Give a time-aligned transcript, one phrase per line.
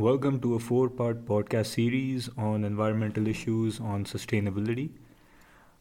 [0.00, 4.92] Welcome to a four part podcast series on environmental issues on sustainability.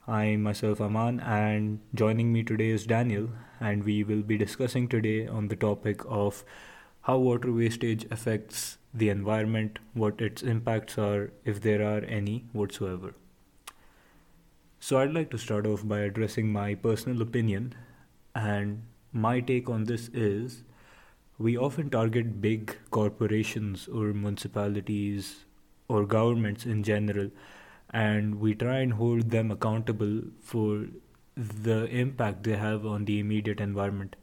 [0.09, 3.29] I myself Aman and joining me today is Daniel
[3.61, 6.43] and we will be discussing today on the topic of
[7.03, 13.13] how water wastage affects the environment, what its impacts are if there are any whatsoever.
[14.81, 17.73] So I'd like to start off by addressing my personal opinion
[18.35, 18.83] and
[19.13, 20.63] my take on this is
[21.39, 25.45] we often target big corporations or municipalities
[25.87, 27.29] or governments in general
[27.91, 30.85] and we try and hold them accountable for
[31.37, 34.17] the impact they have on the immediate environment.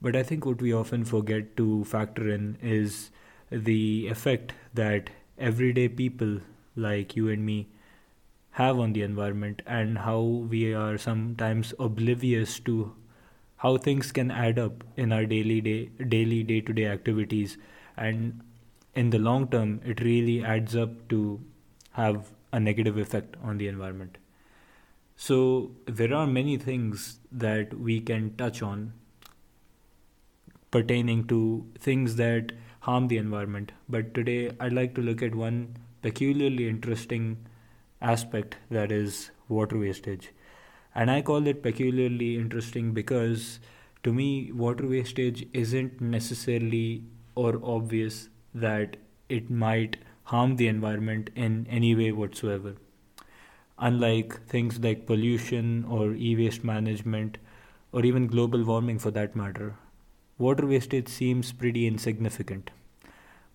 [0.00, 3.10] But I think what we often forget to factor in is
[3.50, 6.40] the effect that everyday people
[6.74, 7.68] like you and me
[8.52, 12.94] have on the environment and how we are sometimes oblivious to
[13.62, 15.78] how things can add up in our daily day
[16.12, 17.56] daily day to day activities.
[17.96, 18.40] And
[18.94, 21.40] in the long term it really adds up to
[21.92, 24.16] have a negative effect on the environment.
[25.16, 28.94] So there are many things that we can touch on
[30.70, 33.72] pertaining to things that harm the environment.
[33.88, 37.30] But today i'd like to look at one peculiarly interesting
[38.00, 40.30] aspect that is water wastage
[41.00, 43.58] and I call it peculiarly interesting because
[44.02, 48.98] to me, water wastage isn't necessarily or obvious that
[49.30, 52.74] it might harm the environment in any way whatsoever.
[53.78, 57.38] Unlike things like pollution or e waste management
[57.92, 59.76] or even global warming for that matter,
[60.36, 62.72] water wastage seems pretty insignificant.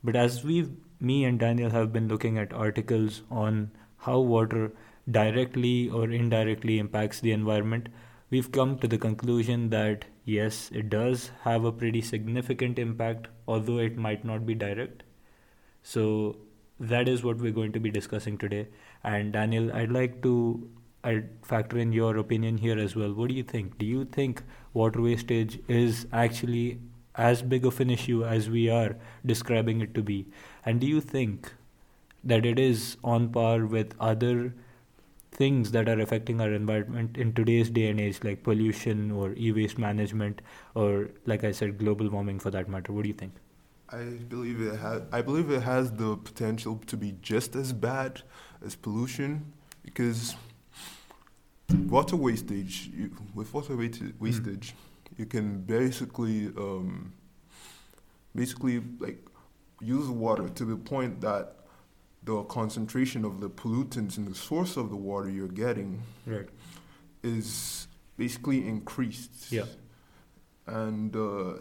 [0.04, 4.72] But as we, me and Daniel have been looking at articles on how water
[5.10, 7.90] directly or indirectly impacts the environment,
[8.30, 13.78] we've come to the conclusion that yes, it does have a pretty significant impact, although
[13.78, 15.04] it might not be direct.
[15.84, 16.38] So
[16.80, 18.68] that is what we're going to be discussing today.
[19.04, 20.70] And Daniel, I'd like to
[21.04, 23.14] I'd factor in your opinion here as well.
[23.14, 23.78] What do you think?
[23.78, 24.42] Do you think
[24.74, 26.80] water wastage is actually
[27.14, 30.26] as big of an issue as we are describing it to be?
[30.66, 31.54] And do you think
[32.24, 34.56] that it is on par with other
[35.36, 39.52] things that are affecting our environment in today's day and age, like pollution or e
[39.52, 40.42] waste management,
[40.74, 42.94] or like I said, global warming for that matter?
[42.94, 43.34] What do you think?
[43.90, 45.02] I believe it has.
[45.12, 48.22] I believe it has the potential to be just as bad
[48.66, 49.54] as pollution,
[49.84, 50.36] because
[51.90, 52.90] water wastage.
[52.96, 53.92] You, with water hmm.
[54.20, 55.20] wastage, mm.
[55.20, 57.14] you can basically, um,
[58.34, 59.20] basically like
[59.82, 61.65] use water to the point that
[62.26, 66.50] the concentration of the pollutants in the source of the water you're getting right.
[67.24, 67.88] is
[68.18, 69.52] basically increased.
[69.52, 69.66] Yeah.
[70.68, 71.60] And uh,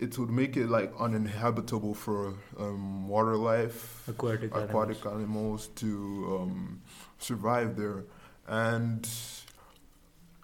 [0.00, 5.14] it would make it like uninhabitable for um, water life, aquatic, aquatic animals.
[5.14, 6.82] animals, to um,
[7.18, 8.04] survive there.
[8.48, 9.08] And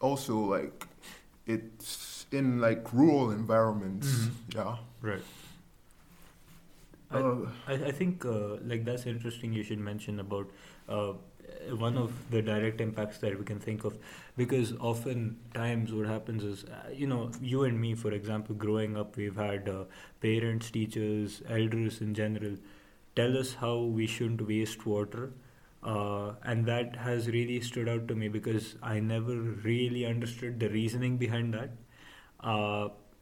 [0.01, 0.87] also, like,
[1.47, 4.09] it's in like rural environments.
[4.09, 4.59] Mm-hmm.
[4.59, 4.77] Yeah.
[5.03, 5.23] Right.
[7.13, 9.53] Uh, I, I think uh, like that's interesting.
[9.53, 10.49] You should mention about
[10.89, 11.15] uh,
[11.77, 13.99] one of the direct impacts that we can think of,
[14.37, 18.97] because often times what happens is uh, you know you and me, for example, growing
[18.97, 19.85] up, we've had uh,
[20.21, 22.57] parents, teachers, elders in general
[23.17, 25.33] tell us how we shouldn't waste water.
[25.83, 30.69] Uh, and that has really stood out to me because I never really understood the
[30.69, 31.71] reasoning behind that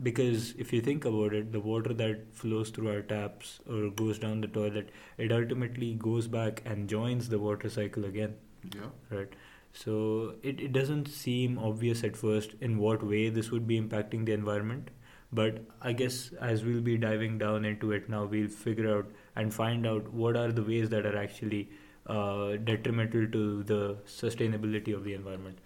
[0.03, 4.19] because if you think about it, the water that flows through our taps or goes
[4.19, 8.37] down the toilet, it ultimately goes back and joins the water cycle again.
[8.75, 8.91] Yeah.
[9.11, 9.33] Right.
[9.73, 14.25] So it, it doesn't seem obvious at first in what way this would be impacting
[14.25, 14.91] the environment.
[15.33, 19.53] But I guess as we'll be diving down into it now, we'll figure out and
[19.53, 21.69] find out what are the ways that are actually
[22.07, 25.59] uh, detrimental to the sustainability of the environment.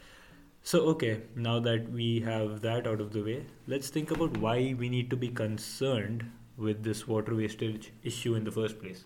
[0.65, 4.75] So, okay, now that we have that out of the way, let's think about why
[4.79, 9.05] we need to be concerned with this water wastage issue in the first place.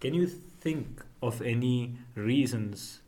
[0.00, 3.00] Can you think of any reasons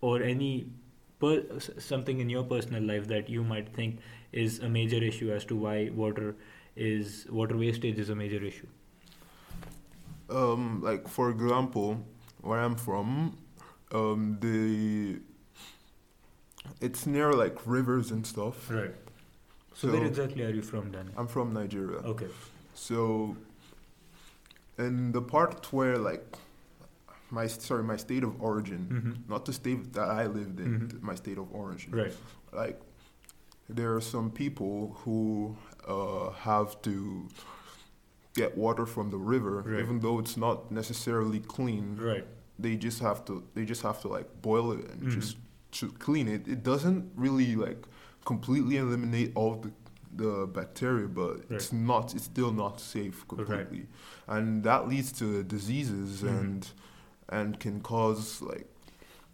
[0.00, 0.70] or any
[1.18, 1.44] per-
[1.78, 3.98] something in your personal life that you might think
[4.32, 6.36] is a major issue as to why water
[6.74, 8.66] is water wastage is a major issue?
[10.30, 11.98] Um, like for example,
[12.40, 13.36] where I'm from,
[13.92, 15.20] um, the
[16.80, 18.70] it's near like rivers and stuff.
[18.70, 18.94] Right.
[19.74, 21.10] So, so where exactly are you from then?
[21.16, 21.98] I'm from Nigeria.
[21.98, 22.26] Okay.
[22.74, 23.36] So
[24.78, 26.24] in the part where like
[27.30, 29.32] my sorry my state of origin, mm-hmm.
[29.32, 31.06] not the state that I lived in, mm-hmm.
[31.06, 31.92] my state of origin.
[31.92, 32.12] Right.
[32.52, 32.80] Like
[33.68, 35.56] there are some people who
[35.86, 37.28] uh, have to
[38.34, 39.80] get water from the river, Right.
[39.80, 41.96] even though it's not necessarily clean.
[41.96, 42.24] Right.
[42.58, 45.10] They just have to they just have to like boil it and Mhm.
[45.14, 45.36] just
[45.72, 46.46] to clean it.
[46.48, 47.84] It doesn't really like
[48.24, 49.72] completely eliminate all the
[50.12, 53.86] the bacteria, but it's not it's still not safe completely,
[54.26, 56.30] and that leads to diseases Mhm.
[56.40, 56.68] and
[57.28, 58.66] and can cause like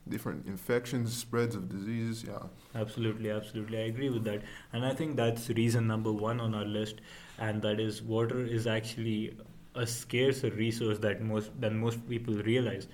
[0.09, 2.25] different infections, spreads of diseases.
[2.25, 2.43] Yeah.
[2.75, 3.79] Absolutely, absolutely.
[3.79, 4.43] I agree with that.
[4.73, 7.01] And I think that's reason number one on our list,
[7.39, 9.35] and that is water is actually
[9.75, 12.87] a scarcer resource that most than most people realize.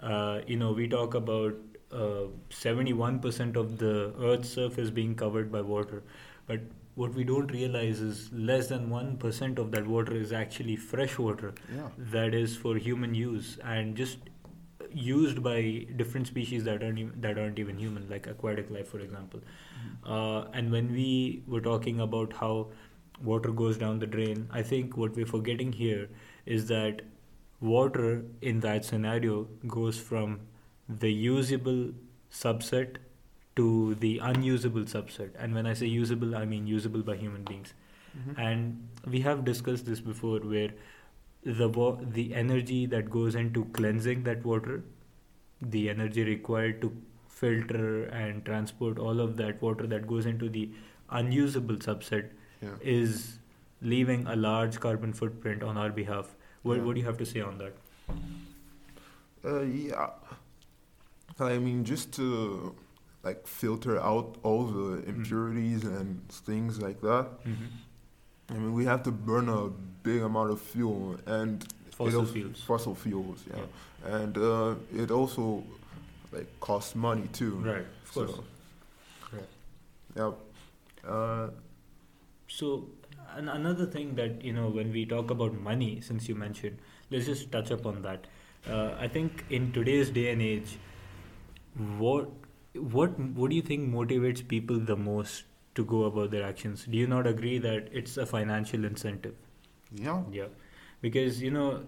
[0.00, 1.54] Uh, you know, we talk about
[1.92, 6.02] uh, 71% of the Earth's surface being covered by water,
[6.46, 6.60] but
[6.94, 11.52] what we don't realize is less than 1% of that water is actually fresh water
[11.74, 11.88] Yeah.
[11.98, 14.18] that is for human use and just
[14.92, 19.00] used by different species that aren't even, that aren't even human, like aquatic life, for
[19.00, 19.40] example.
[20.04, 22.68] Uh, and when we were talking about how
[23.22, 26.08] water goes down the drain, I think what we're forgetting here
[26.46, 27.02] is that
[27.60, 30.40] water in that scenario goes from
[30.88, 31.92] the usable
[32.30, 32.96] subset
[33.56, 35.30] to the unusable subset.
[35.38, 37.72] And when I say usable, I mean usable by human beings.
[38.18, 38.38] Mhm.
[38.38, 40.70] And we have discussed this before, where
[41.44, 44.82] the wa- the energy that goes into cleansing that water,
[45.60, 46.92] the energy required to
[47.28, 50.68] filter and transport all of that water that goes into the
[51.10, 52.30] unusable subset
[52.62, 52.76] Yeah.
[52.82, 53.38] is
[53.80, 56.34] leaving a large carbon footprint on our behalf.
[56.62, 56.84] What, Yeah.
[56.84, 57.74] what do you have to say on that?
[59.44, 60.10] Uh, yeah.
[61.38, 62.74] I mean, just to
[63.22, 67.26] like filter out all the impurities and things like that.
[68.48, 69.68] I mean, we have to burn a
[70.02, 72.62] big amount of fuel and Fossil fuels.
[72.62, 74.12] Fossil fuels, yeah.
[74.12, 75.64] And uh, it also
[76.32, 77.56] like costs money too.
[77.56, 78.30] Right, of course.
[78.36, 78.44] So,
[79.32, 79.48] Right.
[80.16, 81.10] yeah.
[81.10, 81.50] Uh,
[82.48, 82.86] So,
[83.34, 86.78] an- another thing that, you know, when we talk about money, since you mentioned,
[87.10, 88.26] let's just touch upon that.
[88.70, 90.78] Uh, I think in today's day and age,
[91.98, 92.30] what
[92.74, 95.44] what what do you think motivates people the most
[95.74, 96.84] to go about their actions?
[96.84, 99.34] Do you not agree that it's a financial incentive?
[99.92, 100.22] yeah.
[100.30, 100.48] Yeah,
[101.00, 101.82] because you know,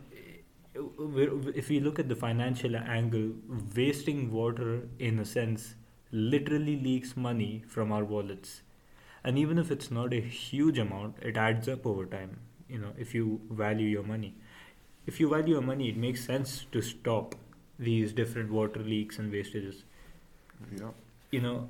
[0.75, 3.33] if we look at the financial angle,
[3.77, 5.75] wasting water in a sense
[6.11, 8.63] literally leaks money from our wallets,
[9.25, 12.39] and even if it's not a huge amount, it adds up over time.
[12.69, 14.35] You know, if you value your money,
[15.07, 17.35] if you value your money, it makes sense to stop
[17.79, 19.83] these different water leaks and wastages
[20.79, 20.91] Yeah.
[21.31, 21.69] you know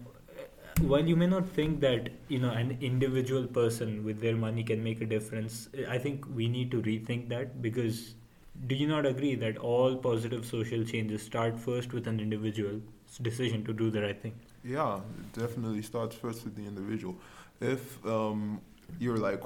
[0.81, 4.83] while you may not think that you know an individual person with their money can
[4.83, 8.15] make a difference i think we need to rethink that because
[8.67, 13.65] do you not agree that all positive social changes start first with an individual's decision
[13.65, 14.39] to do the right thing
[14.71, 17.13] Yeah, it definitely starts first with the individual.
[17.69, 17.85] If
[18.15, 18.41] um,
[19.05, 19.45] you're like,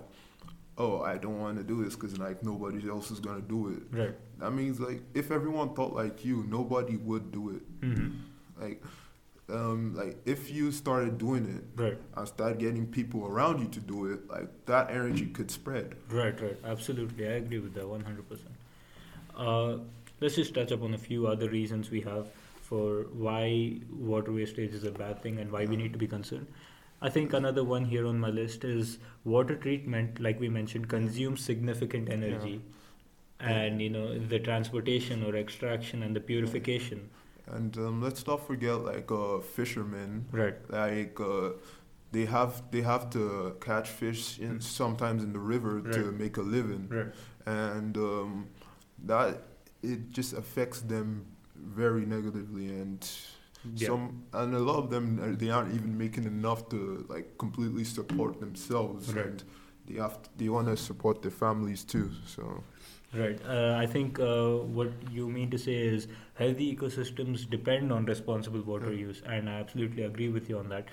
[0.79, 3.97] oh, I don't want to do this because like nobody else is gonna do it.
[3.97, 7.81] right That means like if everyone thought like you, nobody would do it.
[7.81, 8.11] mm-hmm.
[8.61, 8.83] Like,
[9.51, 13.81] um, like if you started doing it right and start getting people around you to
[13.81, 15.97] do it, like that energy could spread.
[16.09, 16.57] Right, right.
[16.65, 17.27] Absolutely.
[17.27, 18.39] I agree with that 100%.
[19.37, 19.79] Uh,
[20.21, 22.29] let's just touch upon a few other reasons we have
[22.61, 26.47] for why water wastage is a bad thing and why we need to be concerned.
[27.03, 31.45] I think another one here on my list is water treatment, like we mentioned, consumes
[31.45, 32.61] significant energy.
[33.41, 37.11] And you know the transportation or extraction and the purification.
[37.49, 40.55] And um, let's not forget like uh, fishermen, Right.
[40.71, 41.51] like uh,
[42.13, 46.43] they have they have to catch fish in sometimes in the river to make a
[46.43, 46.87] living.
[46.89, 47.13] Right.
[47.47, 48.47] and um,
[49.07, 49.43] that
[49.83, 53.01] it just affects them very negatively and
[53.77, 53.87] Yeah.
[53.89, 57.85] some and a lot of them uh, they aren't even making enough to like completely
[57.85, 59.27] support themselves Right.
[59.27, 59.45] and
[59.87, 62.63] they have they want to support their families too so
[63.15, 63.39] Right.
[63.47, 68.63] Uh, I think uh, what you mean to say is healthy ecosystems depend on responsible
[68.63, 69.07] water Yeah.
[69.09, 70.87] use, and I absolutely agree with you on that.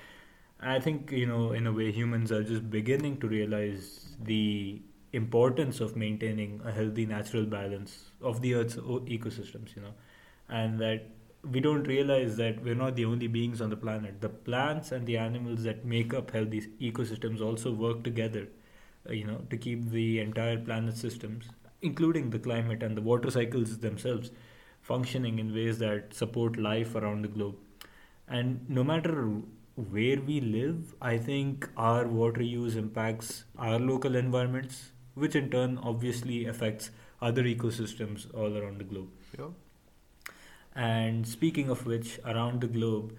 [0.60, 4.82] I think you know, in a way, humans are just beginning to realize the
[5.14, 9.76] importance of maintaining a healthy natural balance of the Earth's o- ecosystems.
[9.78, 9.94] You know,
[10.50, 11.08] and that
[11.44, 14.22] we don't realize that we're not the only beings on the planet.
[14.22, 18.48] The plants and the animals that make up healthy ecosystems also work together.
[19.08, 21.46] Uh, you know, to keep the entire planet systems
[21.82, 24.32] including the climate and the water cycles themselves,
[24.82, 27.56] functioning in ways that support life around the globe.
[28.28, 29.30] And no matter
[29.76, 35.78] where we live, I think our water use impacts our local environments, which in turn
[35.78, 36.92] obviously affects
[37.22, 39.10] other ecosystems all around the globe.
[39.38, 39.48] yeah
[40.76, 43.16] And speaking of which, around the globe,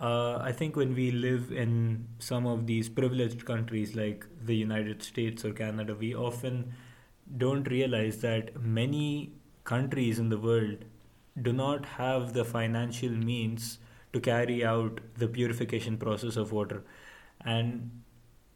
[0.00, 5.02] uh, I think when we live in some of these privileged countries like the United
[5.02, 6.72] States or Canada, we often
[7.36, 9.32] don't realize that many
[9.64, 10.84] countries in the world
[11.40, 13.78] do not have the financial means
[14.12, 16.82] to carry out the purification process of water.
[17.44, 18.02] And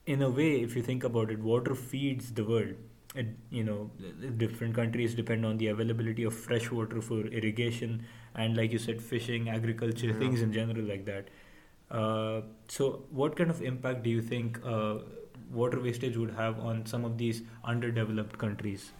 [0.06, 2.74] in a way, if you think about it, water feeds the world.
[3.14, 3.90] It, you know,
[4.36, 9.00] different countries depend on the availability of fresh water for irrigation and, like you said,
[9.02, 10.18] fishing, agriculture, Yeah.
[10.18, 11.28] things in general like that.
[11.90, 14.98] Uh, so, what kind of impact do you think uh,
[15.52, 18.92] water wastage would have on some of these underdeveloped countries?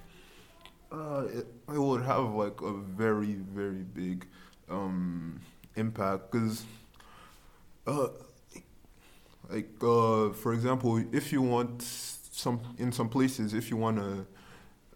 [0.93, 4.27] Uh, it, it would have like a very very big
[4.71, 5.41] um,
[5.77, 6.65] impact because,
[7.87, 8.09] uh,
[9.51, 14.27] like uh, for example, if you want some in some places, if you want to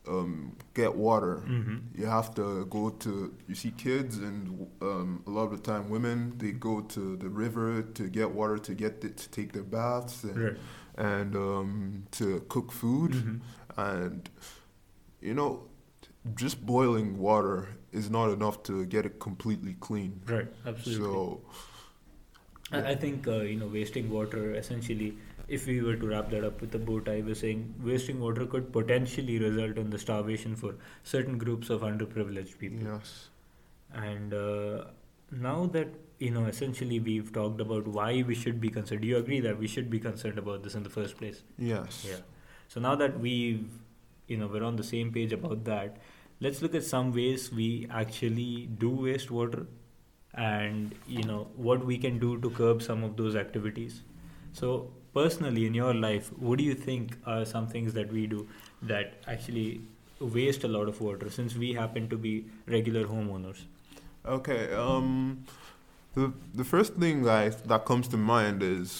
[0.08, 1.76] um, get water, Mm-hmm.
[2.00, 3.34] you have to go to.
[3.48, 7.28] You see kids and um, a lot of the time women they go to the
[7.28, 10.56] river to get water to get it, to take their baths and, Right.
[10.96, 13.40] and um, to cook food Mhm.
[13.76, 14.30] and
[15.20, 15.50] you know
[16.34, 20.48] just boiling water is not enough to get it completely clean Right.
[20.66, 21.06] Absolutely.
[21.06, 21.40] so
[22.72, 25.10] I I think uh, you know wasting water essentially.
[25.48, 28.44] If we were to wrap that up with a bow tie, we're saying wasting water
[28.46, 32.86] could potentially result in the starvation for certain groups of underprivileged people.
[32.92, 33.30] yes
[33.92, 34.84] And uh,
[35.30, 35.88] now that
[36.18, 39.02] you know, essentially, we've talked about why we should be concerned.
[39.02, 41.42] Do you agree that we should be concerned about this in the first place?
[41.58, 42.22] yes Yeah.
[42.68, 43.70] So now that we've,
[44.26, 45.96] you know, we're on the same page about that,
[46.40, 49.66] let's look at some ways we actually do waste water
[50.34, 54.02] and, you know, what we can do to curb some of those activities.
[54.52, 58.40] So, personally, in your life, what do you think are some things that we do
[58.94, 59.68] that actually
[60.38, 62.34] waste a lot of water since we happen to be
[62.78, 63.66] regular homeowners?
[64.36, 65.10] okay um
[66.14, 66.24] the
[66.60, 68.90] the first thing I, that comes to mind is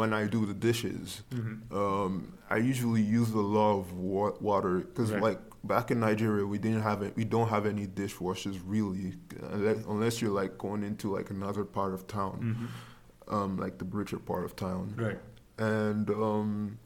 [0.00, 1.76] when i do the dishes Mm-hmm.
[1.80, 2.12] um,
[2.56, 5.22] I usually use a lot of wa- water because, Right.
[5.28, 5.40] like
[5.74, 7.14] back in Nigeria, we didn't have it.
[7.20, 9.14] We don't have any dishwashers really,
[9.56, 13.34] unless, unless you're like going into like another part of town, Mm-hmm.
[13.36, 14.84] um, like the richer part of town.
[15.06, 15.18] Right.
[15.58, 16.78] And um,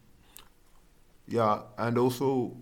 [1.29, 2.57] yeah, and also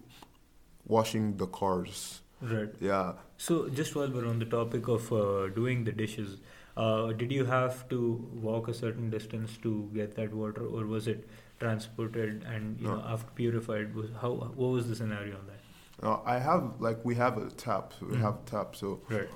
[0.86, 2.20] washing the cars.
[2.40, 2.68] Right.
[2.80, 6.38] Yeah, So, just while we're on the topic of uh, doing the dishes,
[6.76, 11.08] uh, did you have to walk a certain distance to get that water, or was
[11.08, 11.26] it
[11.58, 12.96] transported and you No.
[12.96, 13.94] know after purified?
[13.94, 15.60] Was how what was the scenario on that?
[16.06, 17.94] uh, I have like we have a tap.
[18.02, 18.20] We Mm.
[18.20, 18.76] have a tap.
[18.76, 19.28] So Right.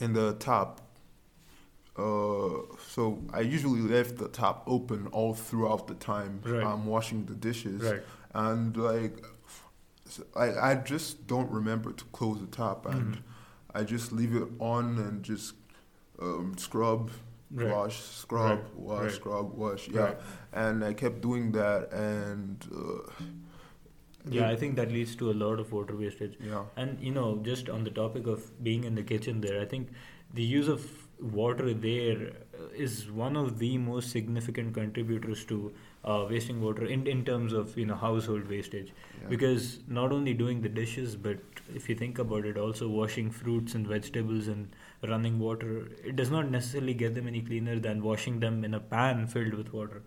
[0.00, 0.80] in the tap.
[1.96, 6.64] Uh, so I usually left the tap open all throughout the time Right.
[6.66, 8.02] I'm washing the dishes, Right.
[8.34, 9.24] and like,
[10.06, 13.22] so I I just don't remember to close the tap, and Mhm.
[13.74, 15.54] I just leave it on and just
[16.20, 17.10] um, scrub,
[17.52, 17.68] Right.
[17.70, 19.88] wash, scrub, wash, scrub, wash.
[19.88, 20.14] Yeah,
[20.52, 23.10] and I kept doing that, and uh,
[24.30, 26.36] Yeah, I think that leads to a lot of water wastage.
[26.40, 29.66] yeah, And you know, just on the topic of being in the kitchen there, I
[29.66, 29.88] think
[30.32, 35.72] the use of water there uh, one of the most significant contributors to
[36.04, 38.92] uh, wasting water in, in terms of you know household wastage.
[39.20, 39.28] yeah.
[39.28, 41.38] Because not only doing the dishes, but
[41.74, 44.68] if you think about it, also washing fruits and vegetables and
[45.02, 48.80] running water, it does not necessarily get them any cleaner than washing them in a
[48.80, 50.02] pan filled with water,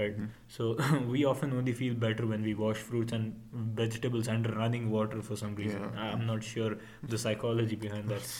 [0.00, 0.18] right?
[0.18, 0.28] Mhm.
[0.56, 0.68] So
[1.14, 3.34] we often only feel better when we wash fruits and
[3.80, 5.82] vegetables under running water for some reason.
[5.94, 6.06] Yeah.
[6.12, 6.76] I'm not sure
[7.16, 8.32] the psychology behind that.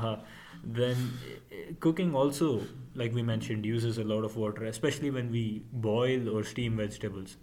[0.00, 0.16] Uh,
[0.64, 0.96] then
[1.52, 2.48] eh, cooking also,
[2.94, 7.36] like we mentioned, uses a lot of water, especially when we boil or steam vegetables.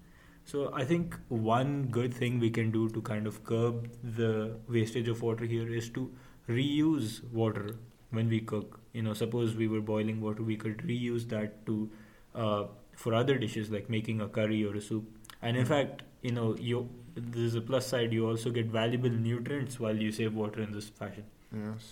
[0.45, 5.07] So I think one good thing we can do to kind of curb the wastage
[5.09, 6.09] of water here is to
[6.47, 7.75] reuse water
[8.11, 8.79] when we cook.
[8.93, 11.89] You know, suppose we were boiling water, we could reuse that to
[12.33, 12.65] uh,
[13.03, 15.05] for other dishes like making a curry or a soup.
[15.41, 15.71] And in Mhm.
[15.73, 16.81] fact, you know, you
[17.35, 18.11] there's a plus side.
[18.19, 21.23] You also get valuable nutrients while you save water in this fashion.
[21.61, 21.87] yes,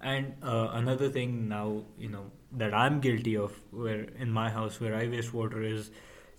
[0.00, 2.24] And uh, another thing now, you know,
[2.62, 5.90] that I'm guilty of, where in my house where I waste water is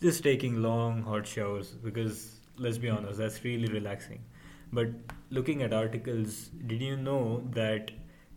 [0.01, 4.23] just taking long hot showers because let's be honest, that's really relaxing.
[4.71, 4.89] But
[5.29, 7.91] looking at articles, did you know that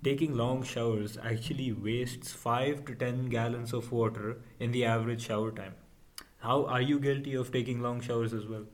[0.07, 5.51] taking long showers actually wastes five to ten gallons of water in the average shower
[5.61, 5.75] time?
[6.49, 8.67] How are you guilty of taking long showers as well?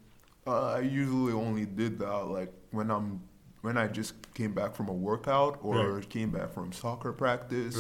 [0.47, 3.21] uh, I usually only did that like when I'm
[3.67, 6.09] when I just came back from a workout or Right.
[6.15, 7.77] came back from soccer practice.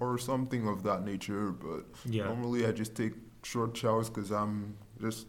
[0.00, 1.46] or something of that nature.
[1.62, 1.84] But
[2.16, 2.26] Yeah.
[2.26, 3.14] normally I just take
[3.52, 5.26] short showers because I'm just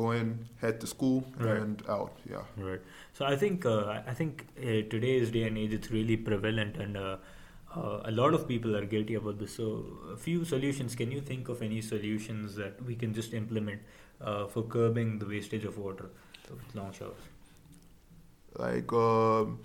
[0.00, 0.30] going
[0.64, 1.60] head to school Right.
[1.64, 2.12] and out.
[2.34, 2.44] Yeah.
[2.68, 2.80] Right.
[3.20, 6.96] So I think uh, I think uh, today's day and age it's really prevalent, and
[6.96, 7.16] uh,
[7.76, 9.56] uh, a lot of people are guilty about this.
[9.62, 9.66] So
[10.12, 10.96] a few solutions.
[11.02, 13.80] Can you think of any solutions that we can just implement
[14.20, 16.10] uh, for curbing the wastage of water
[16.50, 17.28] with long showers?
[18.58, 19.60] Like, um,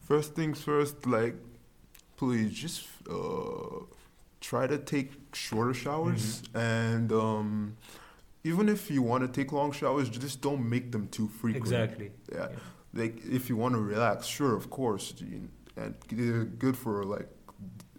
[0.00, 1.34] first things first, like,
[2.16, 3.80] please just uh,
[4.40, 6.42] try to take shorter showers.
[6.54, 7.76] And um,
[8.44, 11.64] even if you want to take long showers, just don't make them too frequent.
[11.64, 12.10] Exactly.
[12.30, 12.48] Yeah.
[12.50, 12.56] Yeah.
[12.94, 15.14] Like, if you want to relax, sure, of course.
[15.76, 17.28] And they're good for, like,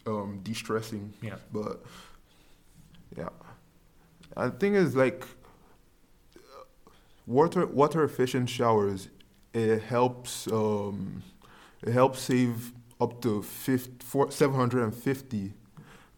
[0.05, 1.13] um, de stressing.
[1.21, 1.35] Yeah.
[1.51, 1.83] But,
[3.17, 3.29] yeah.
[4.37, 5.25] And the thing is, like,
[7.25, 9.07] water water efficient showers
[9.53, 11.23] it helps um
[11.81, 15.53] it helps save up to 50, four, 750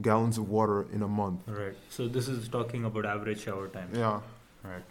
[0.02, 1.75] gallons of water in a month Right.
[1.90, 3.90] So this is talking about average shower time.
[3.94, 4.20] yeah
[4.64, 4.84] Right.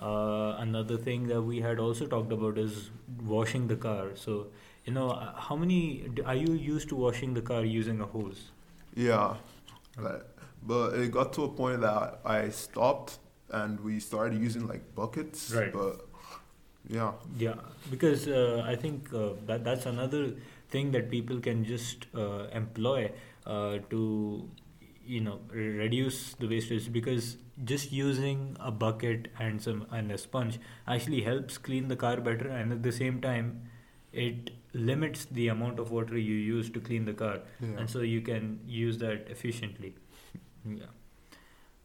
[0.00, 2.90] Uh, another thing that we had also talked about is
[3.26, 4.10] washing the car.
[4.14, 4.46] So,
[4.84, 8.50] you know, uh, how many are you used to washing the car using a hose?
[8.94, 9.34] yeah
[9.98, 10.22] Like,
[10.66, 13.18] but it got to a point that i stopped
[13.58, 15.72] and we started using like buckets Right.
[15.72, 16.06] but
[16.88, 17.54] yeah Yeah,
[17.90, 20.22] because uh, I think uh, that that's another
[20.70, 23.10] thing that people can just uh, employ
[23.90, 24.50] to
[25.04, 30.58] you know reduce the wastage because just using a bucket and some and a sponge
[30.86, 33.68] actually helps clean the car better and at the same time
[34.12, 37.40] it limits the amount of water you use to clean the car.
[37.60, 37.78] Yeah.
[37.78, 39.96] And so you can use that efficiently.
[40.64, 40.86] Yeah.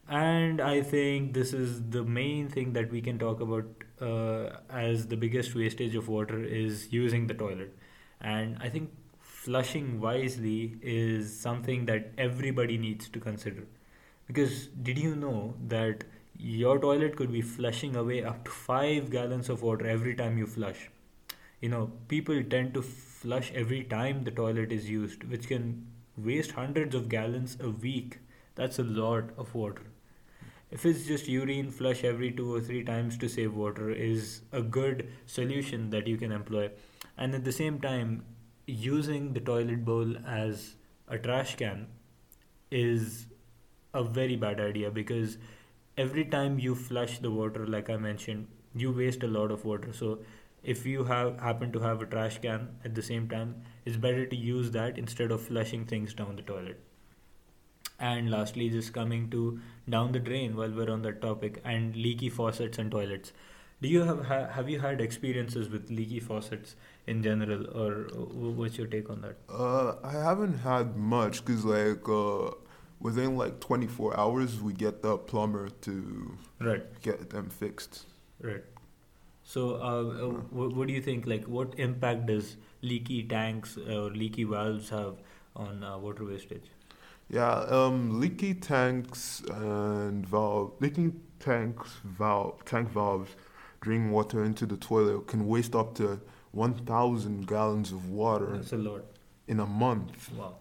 [0.08, 3.64] And i think this is the main thing that we can talk about
[4.00, 7.74] uh, as the biggest wastage of water is using the toilet.
[8.20, 8.90] And i think
[9.44, 13.64] flushing wisely is something that everybody needs to consider.
[14.26, 16.04] Because did you know that
[16.38, 20.46] your toilet could be flushing away up to 5 gallons of water every time you
[20.46, 20.88] flush?
[21.60, 25.86] You know people tend to flush every time the toilet is used which can
[26.16, 28.18] waste hundreds of gallons a week.
[28.54, 29.82] That's a lot of water.
[30.70, 34.62] If it's just urine flush every two or three times to save water is a
[34.62, 36.70] good solution that you can employ.
[37.16, 38.24] And at the same time
[38.66, 40.74] using the toilet bowl as
[41.08, 41.86] a trash can
[42.70, 43.26] is
[43.92, 45.36] a very bad idea because
[45.96, 49.92] every time you flush the water like i mentioned you waste a lot of water.
[49.92, 50.18] So
[50.62, 54.26] if you have happen to have a trash can at the same time it's better
[54.26, 56.80] to use that instead of flushing things down the toilet.
[58.00, 62.28] And lastly just coming to down the drain while we're on that topic and leaky
[62.28, 63.32] faucets and toilets
[63.84, 66.76] do you have ha- have you had experiences with leaky faucets
[67.14, 71.64] in general or uh, what's your take on that Uh, I haven't had much because
[71.70, 72.52] like uh,
[73.08, 75.96] within like 24 hours we get the plumber to
[76.60, 78.04] right get them fixed.
[78.40, 78.64] Right.
[79.46, 81.26] So, uh, uh, what, what do you think?
[81.26, 82.56] Like, what impact does
[82.90, 85.18] leaky tanks or leaky valves have
[85.54, 86.70] on uh, water wastage?
[87.28, 93.36] Yeah, um, leaky tanks and valve, leaking tanks valve, tank valves
[93.84, 96.20] drain water into the toilet can waste up to
[96.52, 99.04] 1,000 gallons of water That's a lot.
[99.46, 100.30] in a month.
[100.32, 100.54] Wow.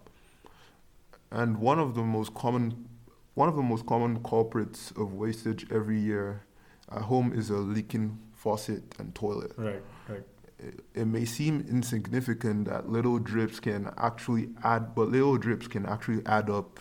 [1.32, 2.88] And one of the most common,
[3.34, 6.44] one of the most common culprits of wastage every year
[6.92, 9.54] at home is a leaking faucet and toilet.
[9.58, 9.82] Right.
[10.10, 10.24] Right.
[10.60, 15.86] It, it may seem insignificant that little drips can actually add, but little drips can
[15.86, 16.80] actually add up.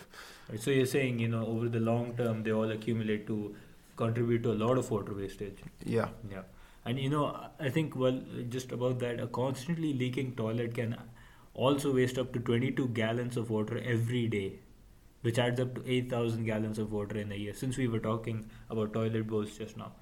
[0.49, 0.59] Right.
[0.61, 3.55] So you're saying, you know, over the long term, they all accumulate to
[3.95, 5.59] contribute to a lot of water wastage.
[5.83, 6.09] Yeah.
[6.29, 6.43] Yeah.
[6.85, 10.97] And you know, I think well, just about that, a constantly leaking toilet can
[11.53, 14.59] also waste up to 22 gallons of water every day,
[15.21, 17.53] which adds up to 8,000 gallons of water in a year.
[17.53, 19.93] Since we were talking about toilet bowls just now,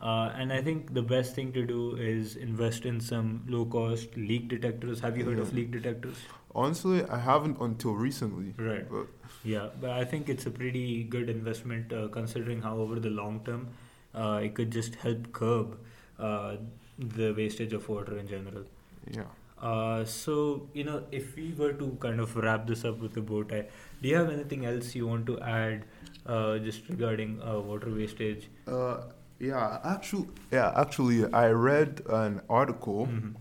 [0.00, 4.48] uh, and I think the best thing to do is invest in some low-cost leak
[4.48, 5.00] detectors.
[5.00, 6.16] Have you heard of leak detectors?
[6.54, 8.54] Honestly, I haven't until recently.
[8.56, 8.88] Right.
[8.90, 9.06] But
[9.44, 13.40] Yeah, but I think it's a pretty good investment uh, considering how over the long
[13.44, 13.68] term
[14.14, 15.76] uh, it could just help curb
[16.18, 16.56] uh,
[16.98, 18.64] the wastage of water in general.
[19.10, 19.24] yeah.
[19.70, 23.20] Uh, so, you know, if we were to kind of wrap this up with a
[23.22, 23.64] bow tie,
[24.02, 25.84] do you have anything else you want to add
[26.26, 28.48] uh, just regarding uh, water wastage?
[28.68, 28.98] Uh,
[29.38, 29.78] yeah.
[29.84, 30.72] Actually, yeah.
[30.76, 33.06] Actually, I read an article.
[33.06, 33.34] Mhm.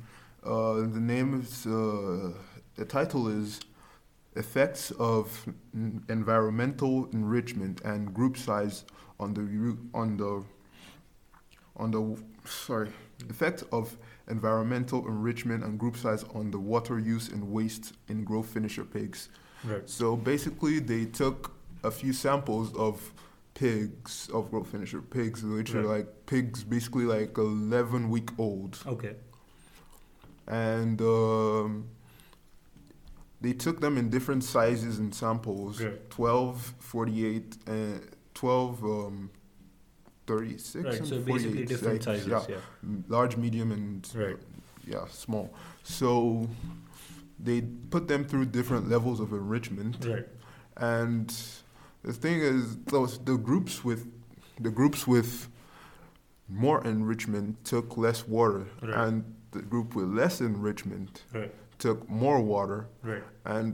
[0.46, 2.32] Uh, the name is uh,
[2.76, 3.60] the title is
[4.36, 8.84] "Effects of N- Environmental Enrichment and Group Size
[9.20, 10.44] on the on the
[11.76, 12.90] on the sorry
[13.30, 13.96] effect of
[14.28, 19.30] environmental enrichment and group size on the water use and waste in growth finisher pigs."
[19.64, 19.88] Right.
[19.90, 21.52] So basically, they took
[21.84, 23.14] a few samples of
[23.54, 29.16] pigs of growth finisher pigs, which are like pigs basically like 11 week old Okay.
[30.48, 31.88] and um,
[33.44, 36.10] they took them in different sizes and samples Right.
[36.10, 38.02] 12 48 and
[38.34, 39.30] 12 um,
[40.26, 41.00] 36 Right.
[41.00, 42.28] and So 48 basically different like, sizes.
[42.28, 42.98] yeah, Yeah.
[43.10, 44.38] large medium and Right.
[44.88, 45.54] yeah, small.
[45.84, 46.48] So
[47.48, 47.62] they
[47.96, 50.06] put them through different levels of enrichment.
[50.06, 50.28] Right.
[50.78, 51.28] And
[52.04, 54.02] the thing is, those the groups with
[54.60, 55.50] the groups with
[56.48, 58.94] more enrichment took less water, Right.
[59.08, 61.54] and the group with less enrichment Right.
[61.84, 62.80] Took more water.
[63.12, 63.24] Right.
[63.46, 63.70] And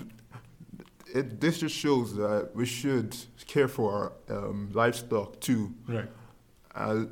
[1.19, 3.09] it this just shows that we should
[3.53, 5.63] care for our um, livestock too.
[5.87, 6.09] Right.
[6.75, 7.05] Uh,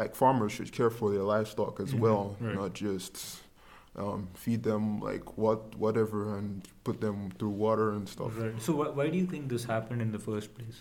[0.00, 2.54] like farmers should care for their livestock as Mhm, well, right.
[2.62, 3.14] not just
[4.02, 6.48] um, feed them like what whatever and
[6.84, 8.32] put them through water and stuff.
[8.38, 8.56] Right.
[8.66, 10.78] So wh- why do you think this happened in the first place?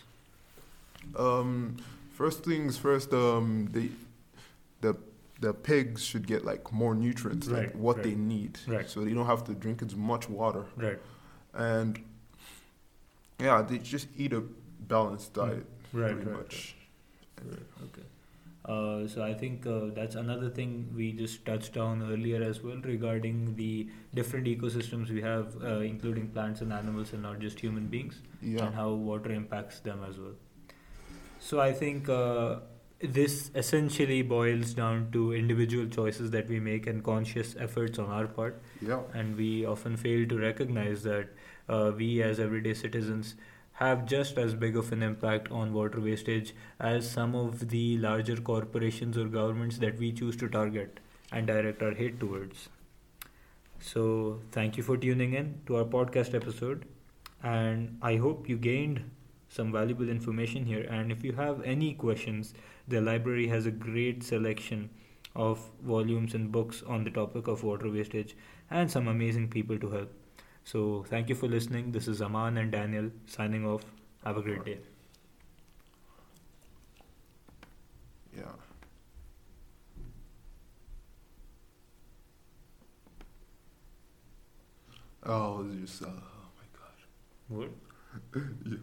[1.25, 1.77] Um,
[2.21, 3.89] first things first, um, the
[4.81, 4.93] the
[5.39, 8.03] the pigs should get like more nutrients, like what right.
[8.05, 8.89] they need, Right.
[8.89, 10.65] so they don't have to drink as much water.
[10.75, 10.99] Right.
[11.53, 11.99] And
[13.39, 14.41] yeah, they just eat a
[14.87, 16.01] balanced diet, Mm.
[16.01, 16.11] Right.
[16.15, 16.75] pretty right, much.
[17.43, 17.59] Right.
[17.85, 18.03] Okay.
[18.65, 22.77] Uh, so I think uh, that's another thing we just touched on earlier as well
[22.83, 27.87] regarding the different ecosystems we have, uh, including plants and animals, and not just human
[27.87, 28.21] beings.
[28.41, 28.65] Yeah.
[28.65, 30.35] and how water impacts them as well.
[31.39, 32.59] So I think uh,
[33.01, 38.27] this essentially boils down to individual choices that we make and conscious efforts on our
[38.27, 39.01] part, Yeah.
[39.13, 41.29] and we often fail to recognize that
[41.69, 43.35] uh, we as everyday citizens
[43.73, 48.35] have just as big of an impact on water wastage as some of the larger
[48.35, 50.99] corporations or governments that we choose to target
[51.31, 52.67] and direct our hate towards.
[53.79, 56.85] So, thank you for tuning in to our podcast episode,
[57.43, 59.09] and I hope you gained
[59.49, 60.87] some valuable information here.
[60.89, 62.53] And if you have any questions,
[62.87, 64.89] the library has a great selection
[65.35, 68.35] of volumes and books on the topic of water wastage
[68.71, 70.13] and some amazing people to help.
[70.63, 71.91] So, thank you for listening.
[71.91, 73.83] This is Aman and Daniel signing off.
[74.25, 74.79] Have a great day.
[78.35, 78.45] Yeah.
[85.23, 86.97] Oh, just uh, oh my god.
[87.47, 87.69] What?
[88.65, 88.77] Yeah.